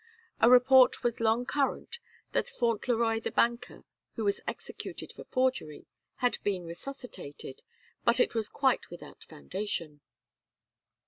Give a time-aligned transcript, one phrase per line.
[0.39, 1.99] A report was long current
[2.31, 3.83] that Fauntleroy the banker,
[4.15, 5.85] who was executed for forgery,
[6.15, 7.61] had been resuscitated,
[8.03, 10.01] but it was quite without foundation.